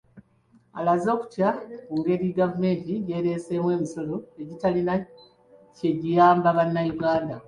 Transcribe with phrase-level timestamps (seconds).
[0.79, 1.49] Alaze okutya
[1.85, 4.93] ku ngeri gavumenti gy'ereeseemu emisolo egitalina
[5.75, 7.35] kye giyamba bannayuganda.